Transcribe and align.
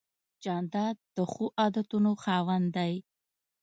جانداد 0.43 0.97
د 1.15 1.17
ښو 1.31 1.45
عادتونو 1.61 2.11
خاوند 2.23 2.67
دی. 2.77 2.93